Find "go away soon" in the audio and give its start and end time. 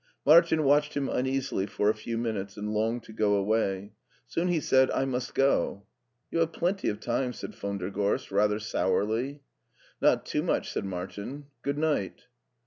3.13-4.47